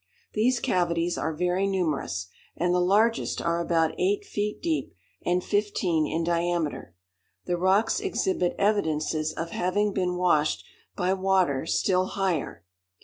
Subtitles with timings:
[0.33, 2.25] These cavities are very numerous,
[2.57, 6.95] and the largest are about eight feet deep, and fifteen in diameter.
[7.45, 10.63] The rocks exhibit evidences of having been washed
[10.95, 12.65] by water still higher.